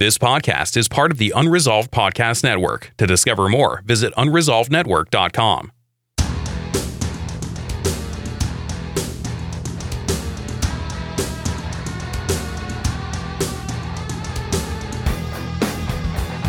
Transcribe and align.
This 0.00 0.16
podcast 0.16 0.78
is 0.78 0.88
part 0.88 1.12
of 1.12 1.18
the 1.18 1.30
Unresolved 1.36 1.90
Podcast 1.90 2.42
Network. 2.42 2.90
To 2.96 3.06
discover 3.06 3.50
more, 3.50 3.82
visit 3.84 4.14
unresolvednetwork.com. 4.14 5.72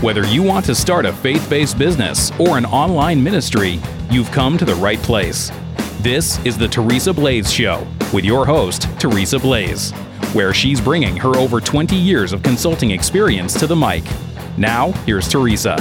Whether 0.01 0.25
you 0.27 0.43
want 0.43 0.65
to 0.67 0.73
start 0.73 1.05
a 1.05 1.11
faith 1.11 1.49
based 1.49 1.77
business 1.77 2.31
or 2.39 2.57
an 2.57 2.63
online 2.63 3.21
ministry, 3.21 3.81
you've 4.09 4.31
come 4.31 4.57
to 4.59 4.63
the 4.63 4.75
right 4.75 4.99
place. 4.99 5.51
This 5.99 6.39
is 6.45 6.57
the 6.57 6.69
Teresa 6.69 7.13
Blaes 7.13 7.51
Show 7.51 7.85
with 8.13 8.23
your 8.23 8.45
host, 8.45 8.87
Teresa 8.97 9.37
Blaes, 9.37 9.91
where 10.33 10.53
she's 10.53 10.79
bringing 10.79 11.15
her 11.17 11.35
over 11.35 11.59
20 11.59 11.95
years 11.95 12.33
of 12.33 12.43
consulting 12.43 12.91
experience 12.91 13.59
to 13.59 13.67
the 13.67 13.75
mic. 13.75 14.03
Now, 14.57 14.91
here's 15.05 15.27
Teresa. 15.27 15.75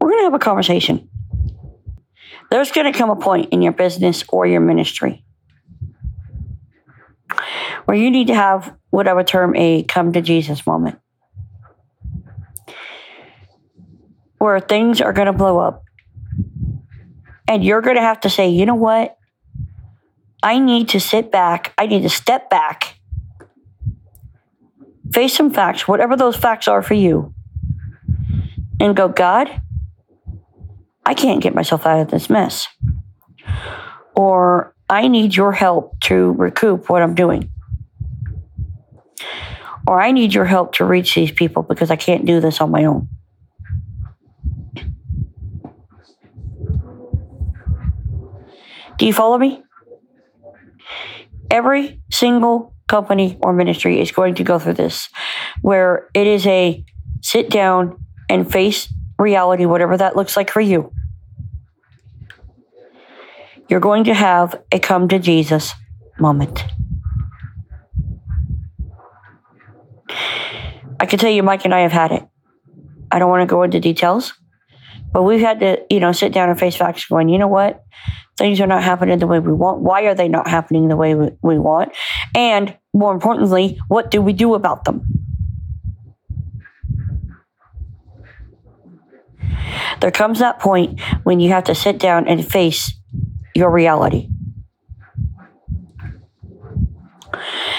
We're 0.00 0.10
going 0.10 0.20
to 0.20 0.24
have 0.24 0.34
a 0.34 0.38
conversation. 0.38 1.08
There's 2.50 2.70
going 2.70 2.92
to 2.92 2.96
come 2.96 3.10
a 3.10 3.16
point 3.16 3.52
in 3.52 3.62
your 3.62 3.72
business 3.72 4.24
or 4.28 4.46
your 4.46 4.60
ministry 4.60 5.24
where 7.86 7.96
you 7.96 8.10
need 8.10 8.26
to 8.26 8.34
have 8.34 8.76
what 8.90 9.08
I 9.08 9.14
would 9.14 9.26
term 9.26 9.54
a 9.56 9.84
come 9.84 10.12
to 10.12 10.20
Jesus 10.20 10.66
moment. 10.66 10.98
Where 14.38 14.60
things 14.60 15.00
are 15.00 15.12
going 15.12 15.26
to 15.26 15.32
blow 15.32 15.58
up. 15.58 15.85
And 17.48 17.64
you're 17.64 17.80
going 17.80 17.96
to 17.96 18.02
have 18.02 18.20
to 18.20 18.30
say, 18.30 18.48
you 18.48 18.66
know 18.66 18.74
what? 18.74 19.16
I 20.42 20.58
need 20.58 20.90
to 20.90 21.00
sit 21.00 21.30
back. 21.30 21.72
I 21.78 21.86
need 21.86 22.02
to 22.02 22.08
step 22.08 22.50
back, 22.50 22.98
face 25.12 25.34
some 25.34 25.50
facts, 25.52 25.88
whatever 25.88 26.16
those 26.16 26.36
facts 26.36 26.68
are 26.68 26.82
for 26.82 26.94
you, 26.94 27.34
and 28.80 28.96
go, 28.96 29.08
God, 29.08 29.62
I 31.04 31.14
can't 31.14 31.42
get 31.42 31.54
myself 31.54 31.86
out 31.86 32.00
of 32.00 32.10
this 32.10 32.28
mess. 32.28 32.68
Or 34.14 34.74
I 34.88 35.08
need 35.08 35.34
your 35.34 35.52
help 35.52 35.98
to 36.02 36.32
recoup 36.32 36.88
what 36.88 37.02
I'm 37.02 37.14
doing. 37.14 37.50
Or 39.86 40.00
I 40.00 40.10
need 40.10 40.34
your 40.34 40.44
help 40.44 40.74
to 40.74 40.84
reach 40.84 41.14
these 41.14 41.30
people 41.30 41.62
because 41.62 41.90
I 41.90 41.96
can't 41.96 42.26
do 42.26 42.40
this 42.40 42.60
on 42.60 42.70
my 42.70 42.84
own. 42.84 43.08
Do 48.98 49.06
you 49.06 49.12
follow 49.12 49.38
me? 49.38 49.62
Every 51.50 52.00
single 52.10 52.74
company 52.88 53.38
or 53.42 53.52
ministry 53.52 54.00
is 54.00 54.12
going 54.12 54.36
to 54.36 54.44
go 54.44 54.58
through 54.58 54.74
this, 54.74 55.08
where 55.60 56.08
it 56.14 56.26
is 56.26 56.46
a 56.46 56.84
sit 57.22 57.50
down 57.50 58.04
and 58.28 58.50
face 58.50 58.92
reality, 59.18 59.66
whatever 59.66 59.96
that 59.96 60.16
looks 60.16 60.36
like 60.36 60.50
for 60.50 60.60
you. 60.60 60.92
You're 63.68 63.80
going 63.80 64.04
to 64.04 64.14
have 64.14 64.62
a 64.70 64.78
come 64.78 65.08
to 65.08 65.18
Jesus 65.18 65.72
moment. 66.18 66.64
I 70.98 71.06
can 71.06 71.18
tell 71.18 71.30
you, 71.30 71.42
Mike 71.42 71.64
and 71.64 71.74
I 71.74 71.80
have 71.80 71.92
had 71.92 72.12
it. 72.12 72.22
I 73.10 73.18
don't 73.18 73.28
want 73.28 73.42
to 73.42 73.52
go 73.52 73.62
into 73.62 73.80
details, 73.80 74.32
but 75.12 75.22
we've 75.22 75.40
had 75.40 75.60
to, 75.60 75.84
you 75.90 76.00
know, 76.00 76.12
sit 76.12 76.32
down 76.32 76.48
and 76.48 76.58
face 76.58 76.76
facts 76.76 77.04
going, 77.06 77.28
you 77.28 77.38
know 77.38 77.48
what? 77.48 77.84
Things 78.38 78.60
are 78.60 78.66
not 78.66 78.82
happening 78.82 79.18
the 79.18 79.26
way 79.26 79.38
we 79.38 79.52
want. 79.52 79.80
Why 79.80 80.02
are 80.02 80.14
they 80.14 80.28
not 80.28 80.46
happening 80.48 80.88
the 80.88 80.96
way 80.96 81.14
we, 81.14 81.30
we 81.42 81.58
want? 81.58 81.92
And 82.34 82.76
more 82.92 83.12
importantly, 83.12 83.78
what 83.88 84.10
do 84.10 84.20
we 84.20 84.32
do 84.32 84.54
about 84.54 84.84
them? 84.84 85.06
There 90.00 90.10
comes 90.10 90.38
that 90.40 90.58
point 90.58 91.00
when 91.24 91.40
you 91.40 91.50
have 91.50 91.64
to 91.64 91.74
sit 91.74 91.98
down 91.98 92.28
and 92.28 92.46
face 92.46 92.92
your 93.54 93.70
reality. 93.70 94.28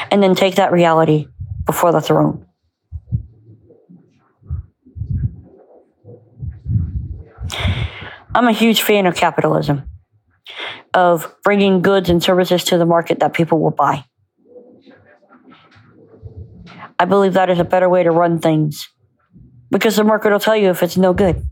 And 0.10 0.24
then 0.24 0.36
take 0.36 0.56
that 0.56 0.72
reality 0.72 1.28
before 1.66 1.92
the 1.92 2.02
throne. 2.02 2.46
I'm 8.34 8.48
a 8.48 8.52
huge 8.52 8.82
fan 8.82 9.06
of 9.06 9.16
capitalism, 9.16 9.90
of 10.98 11.32
bringing 11.44 11.84
goods 11.84 12.10
and 12.10 12.24
services 12.24 12.64
to 12.64 12.78
the 12.80 12.86
market 12.86 13.20
that 13.20 13.32
people 13.32 13.60
will 13.60 13.70
buy. 13.70 14.04
I 16.98 17.06
believe 17.06 17.34
that 17.34 17.52
is 17.52 17.60
a 17.60 17.64
better 17.64 17.88
way 17.88 18.02
to 18.02 18.10
run 18.10 18.40
things 18.40 18.90
because 19.70 19.96
the 19.96 20.04
market 20.04 20.32
will 20.32 20.40
tell 20.40 20.58
you 20.58 20.72
if 20.72 20.82
it's 20.82 20.98
no 20.98 21.14
good. 21.14 21.48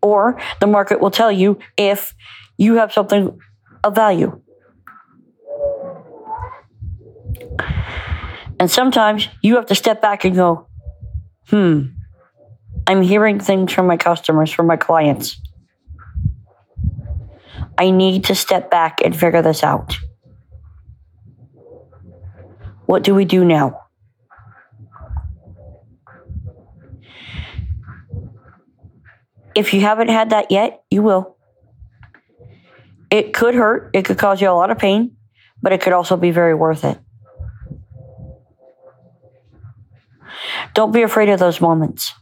Or 0.00 0.40
the 0.60 0.66
market 0.66 0.98
will 0.98 1.10
tell 1.10 1.30
you 1.30 1.58
if 1.76 2.14
you 2.56 2.76
have 2.76 2.90
something 2.90 3.38
of 3.84 3.94
value. 3.94 4.40
And 8.58 8.70
sometimes 8.70 9.28
you 9.42 9.56
have 9.56 9.66
to 9.66 9.74
step 9.74 10.00
back 10.00 10.24
and 10.24 10.34
go, 10.34 10.68
hmm, 11.48 11.88
I'm 12.86 13.02
hearing 13.02 13.40
things 13.40 13.74
from 13.74 13.86
my 13.86 13.98
customers, 13.98 14.50
from 14.50 14.66
my 14.66 14.78
clients. 14.78 15.38
I 17.78 17.90
need 17.90 18.24
to 18.24 18.34
step 18.34 18.70
back 18.70 19.00
and 19.04 19.16
figure 19.16 19.40
this 19.40 19.62
out. 19.62 19.96
What 22.86 23.04
do 23.04 23.14
we 23.14 23.24
do 23.24 23.44
now? 23.44 23.82
If 29.54 29.72
you 29.74 29.80
haven't 29.80 30.08
had 30.08 30.30
that 30.30 30.50
yet, 30.50 30.82
you 30.90 31.02
will. 31.02 31.36
It 33.10 33.32
could 33.32 33.54
hurt, 33.54 33.90
it 33.94 34.04
could 34.04 34.18
cause 34.18 34.40
you 34.40 34.50
a 34.50 34.52
lot 34.52 34.70
of 34.70 34.78
pain, 34.78 35.16
but 35.62 35.72
it 35.72 35.80
could 35.80 35.92
also 35.92 36.16
be 36.16 36.30
very 36.30 36.54
worth 36.54 36.84
it. 36.84 36.98
Don't 40.74 40.92
be 40.92 41.02
afraid 41.02 41.28
of 41.28 41.38
those 41.38 41.60
moments. 41.60 42.14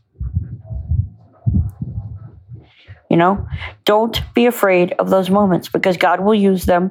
You 3.11 3.17
know, 3.17 3.47
don't 3.85 4.21
be 4.35 4.47
afraid 4.47 4.93
of 4.99 5.11
those 5.11 5.31
moments 5.31 5.69
because 5.69 5.97
God 5.97 6.21
will 6.21 6.35
use 6.35 6.65
them 6.65 6.91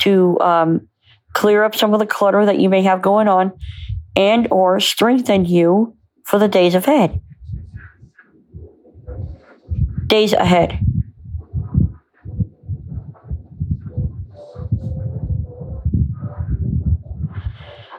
to 0.00 0.38
um, 0.40 0.88
clear 1.34 1.62
up 1.62 1.74
some 1.74 1.94
of 1.94 2.00
the 2.00 2.06
clutter 2.06 2.44
that 2.44 2.58
you 2.58 2.68
may 2.68 2.82
have 2.82 3.00
going 3.00 3.28
on 3.28 3.52
and 4.16 4.48
or 4.50 4.80
strengthen 4.80 5.44
you 5.44 5.96
for 6.24 6.38
the 6.38 6.48
days 6.48 6.74
ahead. 6.74 7.20
Days 10.06 10.32
ahead. 10.32 10.78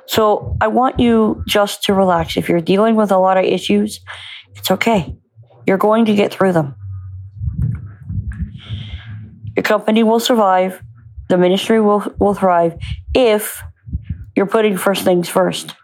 So 0.06 0.58
I 0.62 0.68
want 0.68 1.00
you 1.00 1.44
just 1.48 1.84
to 1.86 1.94
relax. 1.94 2.38
If 2.38 2.48
you're 2.48 2.62
dealing 2.62 2.96
with 2.96 3.12
a 3.12 3.18
lot 3.18 3.38
of 3.38 3.46
issues, 3.46 4.00
it's 4.56 4.70
okay. 4.70 5.16
You're 5.66 5.80
going 5.80 6.06
to 6.06 6.14
get 6.14 6.32
through 6.32 6.54
them. 6.54 6.76
Your 9.56 9.64
company 9.64 10.04
will 10.04 10.20
survive. 10.20 10.82
The 11.30 11.38
ministry 11.38 11.80
will, 11.80 12.14
will 12.20 12.34
thrive 12.34 12.78
if 13.14 13.64
you're 14.36 14.46
putting 14.46 14.78
first 14.78 15.04
things 15.04 15.30
first. 15.30 15.76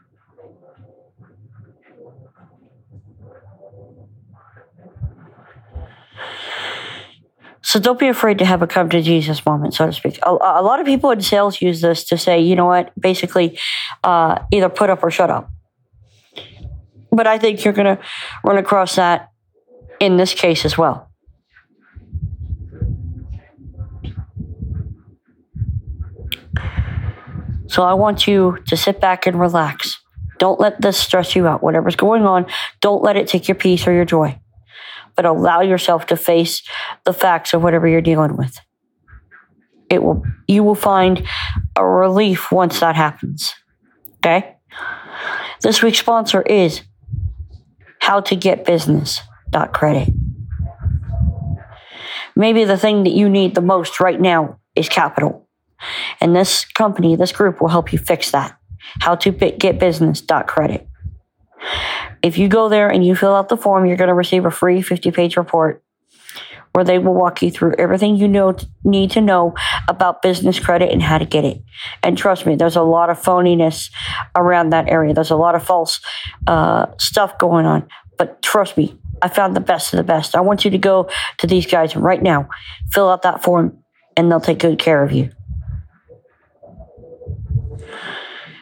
So 7.62 7.80
don't 7.80 8.00
be 8.00 8.08
afraid 8.08 8.40
to 8.40 8.46
have 8.46 8.64
a 8.64 8.68
come 8.68 8.90
to 8.90 9.02
Jesus 9.02 9.46
moment, 9.46 9.76
so 9.76 9.86
to 9.86 9.94
speak. 9.94 10.18
A, 10.24 10.32
a 10.32 10.64
lot 10.64 10.80
of 10.80 10.88
people 10.88 11.12
in 11.12 11.22
sales 11.22 11.62
use 11.62 11.82
this 11.82 12.04
to 12.06 12.18
say, 12.18 12.40
you 12.40 12.56
know 12.56 12.66
what, 12.66 12.92
basically, 13.00 13.60
uh, 14.04 14.40
either 14.52 14.70
put 14.70 14.90
up 14.90 15.04
or 15.04 15.12
shut 15.12 15.30
up. 15.30 15.52
But 17.12 17.28
I 17.28 17.38
think 17.38 17.64
you're 17.64 17.74
going 17.74 17.98
to 17.98 18.04
run 18.44 18.58
across 18.58 18.96
that 18.96 19.30
in 20.00 20.18
this 20.18 20.34
case 20.34 20.66
as 20.66 20.78
well. 20.78 21.09
So 27.70 27.84
I 27.84 27.94
want 27.94 28.28
you 28.28 28.58
to 28.68 28.76
sit 28.76 29.00
back 29.00 29.26
and 29.26 29.40
relax. 29.40 29.98
Don't 30.38 30.60
let 30.60 30.82
this 30.82 30.98
stress 30.98 31.36
you 31.36 31.48
out. 31.48 31.64
Whatever's 31.64 31.96
going 31.96 32.24
on, 32.24 32.46
don't 32.82 33.04
let 33.04 33.16
it 33.16 33.28
take 33.28 33.48
your 33.48 33.56
peace 33.56 33.88
or 33.88 33.94
your 33.94 34.06
joy 34.06 34.40
but 35.20 35.26
allow 35.26 35.60
yourself 35.60 36.06
to 36.06 36.16
face 36.16 36.62
the 37.04 37.12
facts 37.12 37.54
of 37.54 37.62
whatever 37.62 37.86
you're 37.86 38.00
dealing 38.00 38.38
with. 38.38 38.58
It 39.90 40.02
will 40.02 40.24
you 40.48 40.64
will 40.64 40.76
find 40.76 41.28
a 41.76 41.86
relief 41.86 42.54
once 42.54 42.80
that 42.80 42.96
happens. 42.96 43.54
Okay? 44.20 44.56
This 45.62 45.84
week's 45.84 46.00
sponsor 46.00 46.42
is 46.42 46.84
how 48.00 48.22
to 48.22 48.36
get 48.38 48.64
business 48.64 49.20
credit. 49.74 50.08
Maybe 52.38 52.64
the 52.64 52.78
thing 52.78 53.04
that 53.04 53.12
you 53.12 53.28
need 53.28 53.56
the 53.56 53.62
most 53.62 54.00
right 54.00 54.22
now 54.22 54.62
is 54.74 54.88
capital. 54.88 55.49
And 56.22 56.36
this 56.36 56.66
company, 56.66 57.16
this 57.16 57.32
group 57.32 57.62
will 57.62 57.70
help 57.70 57.94
you 57.94 58.00
fix 58.00 58.32
that. 58.32 58.58
How 59.02 59.16
to 59.16 59.32
get 59.32 59.80
business 59.80 60.22
credit. 60.48 60.88
If 62.22 62.38
you 62.38 62.48
go 62.48 62.70
there 62.70 62.90
and 62.90 63.06
you 63.06 63.16
fill 63.16 63.36
out 63.36 63.50
the 63.50 63.58
form, 63.58 63.86
you're 63.86 63.98
going 63.98 64.10
to 64.10 64.14
receive 64.14 64.46
a 64.46 64.52
free 64.52 64.82
50 64.82 65.12
page 65.12 65.38
report 65.38 65.84
where 66.74 66.86
they 66.86 67.00
will 67.00 67.14
walk 67.14 67.42
you 67.42 67.50
through 67.50 67.74
everything 67.78 68.16
you 68.16 68.28
know 68.28 68.56
need 68.84 69.12
to 69.12 69.22
know 69.22 69.54
about 69.88 70.22
business 70.22 70.60
credit 70.60 70.92
and 70.92 71.02
how 71.02 71.18
to 71.18 71.26
get 71.26 71.44
it. 71.44 71.62
And 72.04 72.18
trust 72.18 72.46
me, 72.46 72.56
there's 72.56 72.76
a 72.76 72.82
lot 72.82 73.10
of 73.10 73.22
phoniness 73.22 73.90
around 74.36 74.70
that 74.70 74.88
area. 74.88 75.14
There's 75.14 75.32
a 75.32 75.36
lot 75.36 75.56
of 75.56 75.64
false 75.64 76.00
uh, 76.48 76.86
stuff 76.98 77.38
going 77.38 77.66
on. 77.66 77.88
But 78.18 78.42
trust 78.42 78.78
me, 78.78 78.96
I 79.22 79.30
found 79.30 79.56
the 79.56 79.62
best 79.62 79.94
of 79.94 79.98
the 79.98 80.04
best. 80.04 80.36
I 80.36 80.42
want 80.42 80.64
you 80.64 80.72
to 80.72 80.78
go 80.78 81.10
to 81.40 81.48
these 81.48 81.66
guys 81.66 81.96
right 81.96 82.22
now, 82.22 82.48
fill 82.92 83.10
out 83.10 83.24
that 83.24 83.44
form, 83.44 83.78
and 84.16 84.32
they'll 84.32 84.40
take 84.40 84.60
good 84.60 84.80
care 84.80 85.04
of 85.04 85.12
you. 85.12 85.32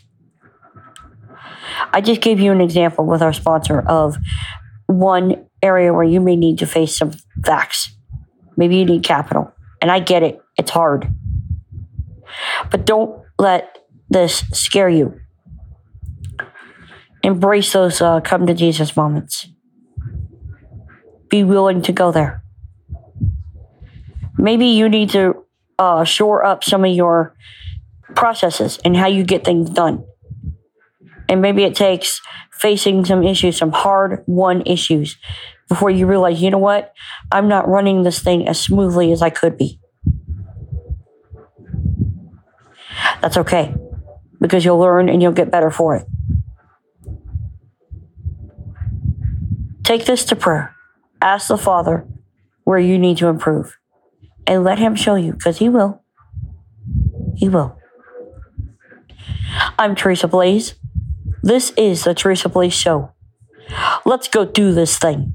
I 1.92 2.00
just 2.00 2.20
gave 2.20 2.40
you 2.40 2.52
an 2.52 2.60
example 2.60 3.06
with 3.06 3.22
our 3.22 3.32
sponsor 3.32 3.80
of 3.80 4.16
one 4.86 5.46
area 5.62 5.92
where 5.92 6.04
you 6.04 6.20
may 6.20 6.36
need 6.36 6.58
to 6.58 6.66
face 6.66 6.96
some 6.96 7.12
facts. 7.44 7.94
Maybe 8.56 8.76
you 8.76 8.84
need 8.84 9.04
capital. 9.04 9.52
And 9.80 9.90
I 9.90 10.00
get 10.00 10.22
it, 10.22 10.40
it's 10.56 10.70
hard. 10.70 11.12
But 12.70 12.86
don't 12.86 13.22
let 13.38 13.78
this 14.08 14.44
scare 14.52 14.88
you. 14.88 15.20
Embrace 17.22 17.72
those 17.72 18.00
uh, 18.00 18.20
come 18.20 18.46
to 18.46 18.54
Jesus 18.54 18.96
moments. 18.96 19.48
Be 21.28 21.42
willing 21.42 21.82
to 21.82 21.92
go 21.92 22.12
there. 22.12 22.42
Maybe 24.38 24.66
you 24.66 24.88
need 24.88 25.10
to 25.10 25.44
uh, 25.78 26.04
shore 26.04 26.44
up 26.44 26.64
some 26.64 26.84
of 26.84 26.92
your 26.92 27.34
processes 28.14 28.78
and 28.84 28.96
how 28.96 29.06
you 29.06 29.24
get 29.24 29.44
things 29.44 29.70
done. 29.70 30.04
And 31.28 31.42
maybe 31.42 31.64
it 31.64 31.74
takes 31.74 32.20
facing 32.52 33.04
some 33.04 33.22
issues, 33.22 33.56
some 33.56 33.72
hard 33.72 34.22
won 34.26 34.62
issues, 34.64 35.16
before 35.68 35.90
you 35.90 36.06
realize, 36.06 36.40
you 36.40 36.50
know 36.50 36.58
what? 36.58 36.92
I'm 37.32 37.48
not 37.48 37.68
running 37.68 38.02
this 38.02 38.20
thing 38.20 38.46
as 38.46 38.60
smoothly 38.60 39.10
as 39.12 39.22
I 39.22 39.30
could 39.30 39.58
be. 39.58 39.80
That's 43.20 43.36
okay 43.36 43.74
because 44.40 44.64
you'll 44.64 44.78
learn 44.78 45.08
and 45.08 45.22
you'll 45.22 45.32
get 45.32 45.50
better 45.50 45.70
for 45.70 45.96
it. 45.96 46.06
Take 49.82 50.04
this 50.04 50.24
to 50.26 50.36
prayer. 50.36 50.74
Ask 51.20 51.48
the 51.48 51.58
Father 51.58 52.06
where 52.64 52.78
you 52.78 52.98
need 52.98 53.16
to 53.18 53.28
improve 53.28 53.76
and 54.46 54.64
let 54.64 54.78
Him 54.78 54.94
show 54.94 55.14
you 55.14 55.32
because 55.32 55.58
He 55.58 55.68
will. 55.68 56.02
He 57.36 57.48
will. 57.48 57.78
I'm 59.78 59.94
Teresa 59.94 60.28
Blaes. 60.28 60.74
This 61.42 61.70
is 61.76 62.04
the 62.04 62.14
Teresa 62.14 62.48
Blaes 62.48 62.72
Show. 62.72 63.12
Let's 64.04 64.28
go 64.28 64.44
do 64.44 64.72
this 64.72 64.98
thing. 64.98 65.34